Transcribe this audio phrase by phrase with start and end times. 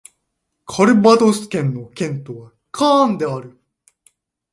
[0.65, 3.59] カルヴァドス県の県都はカーンである